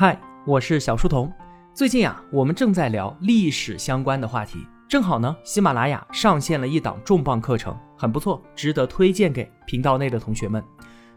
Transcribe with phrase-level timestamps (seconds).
[0.00, 1.30] 嗨，我是小书童。
[1.74, 10.64] 最近啊，我们正在聊历史相关的话题，正好呢，喜马拉雅上线了一档重磅课程，很不错，值得推荐给频道内的同学们。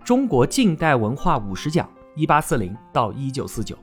[0.04, 3.78] 中国近代文化五十讲，一八四零到一九四九。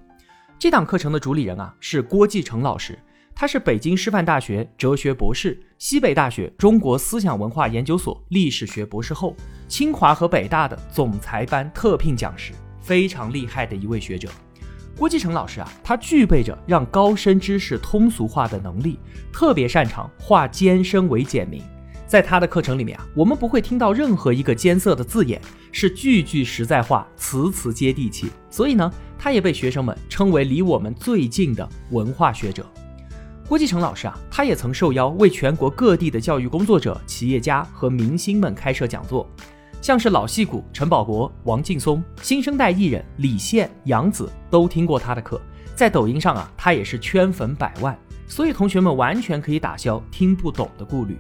[0.59, 2.99] 这档课程的主理人啊，是郭继成老师，
[3.35, 9.35] 他是北京师范大学哲学博士，西北大学中国思想文化研究所历史学博士后，
[9.67, 14.29] 清华和北大的总裁班特聘讲师，非常厉害的一位学者。
[15.01, 18.99] 郭继成老师啊，他具备着让高深知识通俗化的能力，
[19.33, 21.63] 特别擅长化艰深为简明。
[22.07, 25.41] 在他的课程里面啊，我们不会听到任何一个艰涩的字眼，
[25.73, 28.29] 是句句实在话，词词接地气。
[28.51, 32.67] 所以呢，他也被学生们称为离我们最近的文化学者。
[33.49, 39.27] 郭继成老师啊，他也曾受邀为全国各地的教育工作者、企业家和明星们开设讲座。
[39.81, 45.41] 像是老戏骨陈宝国、王劲松，新生代艺人李现、杨紫都听过他的课，
[45.75, 51.19] 在抖音上啊，他也是圈粉百万，所以同学们完全可以打消听不懂的顾虑。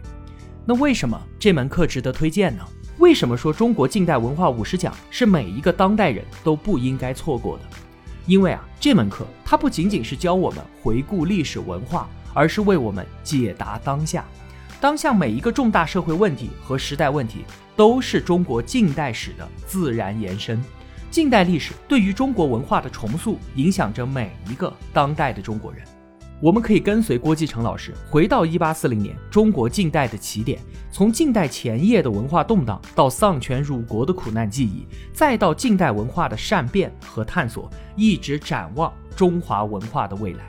[0.67, 2.63] 那为什么这门课值得推荐呢？
[2.99, 7.65] 为什么说中国近代文化五十讲是每一个当代人都不应该错过的？
[8.27, 14.27] 因为啊，这门课它不仅仅是教我们回顾历史文化，而是为我们解答当下。
[14.81, 17.45] 当下每一个重大社会问题和时代问题，
[17.77, 20.59] 都是中国近代史的自然延伸。
[21.11, 25.83] 近代历史对于中国文化的重塑，影响着每一个当代的中国人。
[26.41, 30.59] 我们可以跟随郭继成老师回到一八四零年中国近代的起点，
[30.91, 40.49] 从近代前夜的文化动荡，到丧权辱国的苦难记忆，再到近代文化的善变和探索，一直展望中华文化的未来。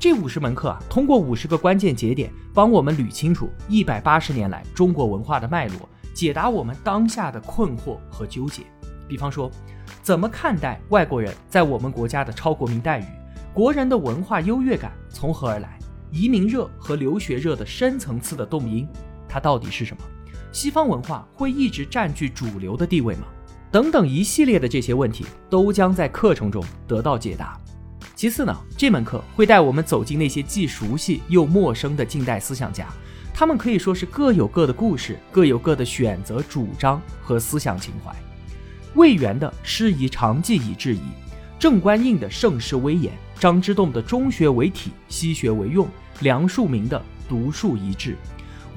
[0.00, 8.62] 这五十门课啊，通过五十个关键节点，帮我们捋清楚一百八十年来中国文化的脉络，解答我们当下的困惑和纠结。
[9.06, 9.50] 比方说，
[10.02, 13.04] 怎么看待外国人在我们国家的超国民待遇？
[13.52, 15.78] 国人的文化优越感从何而来？
[16.10, 18.88] 移民热和留学热的深层次的动因，
[19.28, 20.02] 它到底是什么？
[20.50, 23.26] 西方文化会一直占据主流的地位吗？
[23.70, 27.60] 等等一系列的这些问题，都将在课程中得到解答。
[28.20, 32.86] 其次呢，这门课会带我们走进那些既熟悉又陌生的近代思想家，
[33.32, 38.14] 他们可以说是各有各的故事，各有各的选择、主张和思想情怀。
[38.94, 41.00] 魏源的“师夷长技以制夷”，
[41.58, 43.10] 郑观应的“盛世威严”，
[43.40, 45.88] 张之洞的“中学为体，西学为用”，
[46.20, 48.18] 梁漱溟的“独树一帜”，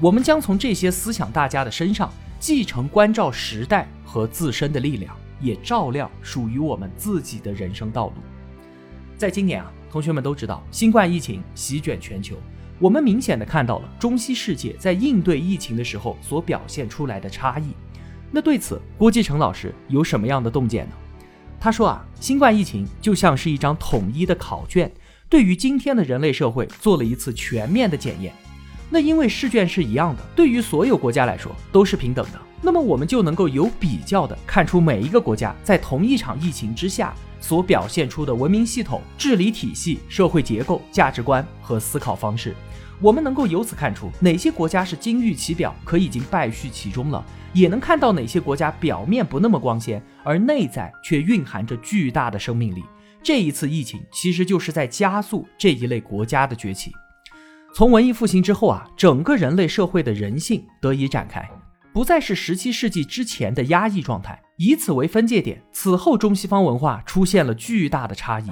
[0.00, 8.14] 我们将从这些思想大家的身上继承关照时代和自身的力量，也照亮属于我们自己的人生道路。
[9.16, 12.36] 在今年啊，同学们都知道新冠疫情席卷全球，
[12.78, 17.68] 我们明显的看到了中西世界在应对疫情的时候所表现出来的差异。
[18.30, 20.92] 那对此，郭继成老师有什么样的洞见呢？
[21.60, 24.92] 他说啊，新冠疫情就像是一张统一的考卷，
[25.28, 28.32] 对于今天的人类社会做了一次全面的检验。
[28.90, 37.14] 那因为试卷是一样的，对于所有国家来说都是平等的，那么我们就能够有比较的看出每一个国家在同一场疫情之下。
[37.40, 42.54] 所表现出的文明系统、治理体系、社会结构、价值观和思考方式，
[43.02, 52.82] 我们能够由此看出哪些国家是金玉其表，可已经败絮其中了；也能看到哪些国家表面不那么光鲜，而内在却蕴含着巨大的生命力。
[53.22, 56.92] 这一次疫情其实就是在加速这一类国家的崛起。
[57.74, 61.46] 从文艺复兴之后啊，整个人类社会的人性得以展开。
[61.94, 65.62] 不再是十七世纪之前的压抑状态，以此为分界点。
[65.70, 68.50] 此后，中西方文化出现了巨大的差异。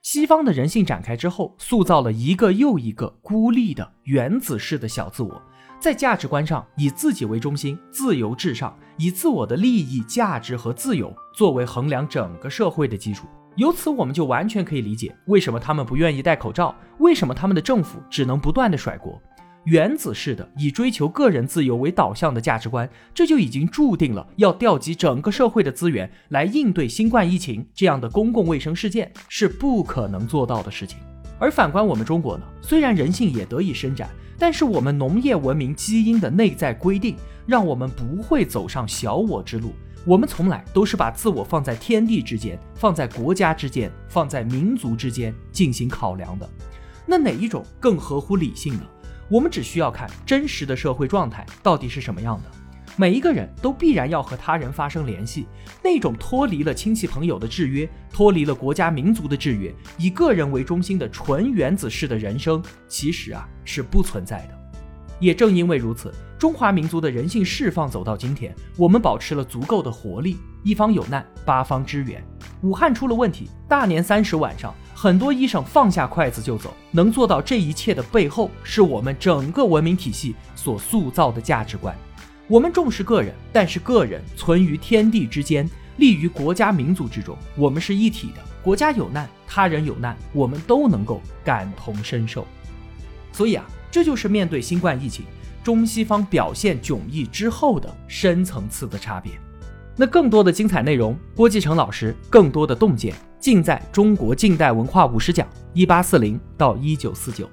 [0.00, 5.42] 西方的人性展开之后，塑造了一个又一个孤立的原子式的小自我，
[5.80, 13.26] 在价值观上以自己为中心，自由至上，以自我的利益、价值和自由作为衡量整个社会的基础。
[13.56, 19.20] 由此，我们就完全可以理解为什么他们不愿意戴口罩，为什么他们的政府只能不断的甩锅。
[19.64, 30.98] 原子式的以追求个人自由为导向的价值观，这就已经注定了要调集整个社会的资源来应对新冠疫情这样的公共卫生事件是不可能做到的事情。
[31.38, 34.08] 而反观我们中国呢，虽然人性也得以伸展，
[34.38, 39.72] 但是我们农业文明基因的内在规定，让我们不会走上小我之路。
[40.06, 46.46] 我们从来都是把自我放在天地之间，放在国家之间，放在民族之间进行考量的。
[47.06, 48.82] 那哪一种更合乎理性呢？
[49.28, 52.50] 我们只需要看真实的社会状态到底是什么样的。
[52.96, 55.48] 每一个人都必然要和他人发生联系，
[55.82, 64.60] 那种脱离了亲戚朋友的制约，脱离了国家民族的制约，以个人为中心的纯原子式的人生，其实啊是不存在的。
[65.18, 70.36] 也正因为如此，中华民族的人性释放走到今天，我们保持了足够的活力。
[70.62, 72.22] 一方有难，八方支援。
[72.62, 74.72] 武汉出了问题，大年三十晚上。
[75.04, 81.94] 很多医生放下筷子就走，能做到这一切的背后，是我们整个文明体系所塑造的价值观。
[82.48, 85.68] 我们重视个人，但是个人存于天地之间，
[85.98, 87.36] 立于国家民族之中。
[87.54, 92.46] 我们是一体的，国家有难，他人有难，我们都能够感同身受。
[93.30, 95.26] 所以啊，这就是面对新冠疫情，
[95.62, 99.32] 中西方表现迥异之后的深层次的差别。
[99.96, 107.48] 那更多的精彩内容，郭继成老师更多的洞见，尽在中国近代文化五十讲（一八四零到一九四九）。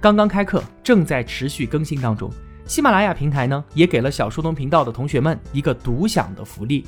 [0.00, 2.30] 刚刚开课，正在持续更新当中。
[2.66, 6.86] 喜马拉雅平台呢，也给了小书童频道的同学们一个独享的福利，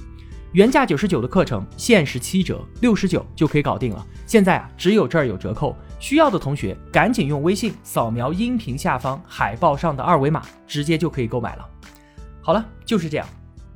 [0.53, 4.07] 原价九十九的课程，限时七折，六十九就可以搞定了。
[4.27, 11.69] 现在啊，只有这儿有折扣，需要的同学赶紧用微信扫描音频下方海报上的二维码，直接就可以购买了。
[12.41, 13.27] 好了，就是这样，